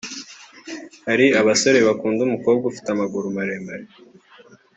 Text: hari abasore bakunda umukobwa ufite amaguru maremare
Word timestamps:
hari 1.07 1.25
abasore 1.39 1.77
bakunda 1.87 2.19
umukobwa 2.23 2.63
ufite 2.71 2.87
amaguru 2.91 3.25
maremare 3.35 3.85